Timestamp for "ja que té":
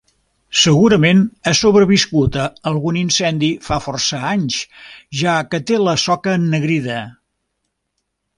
5.21-5.79